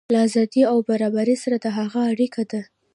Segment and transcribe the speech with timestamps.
[0.13, 2.61] له ازادۍ او برابرۍ سره د هغه اړیکه ده.